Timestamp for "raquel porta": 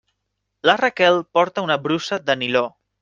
0.81-1.65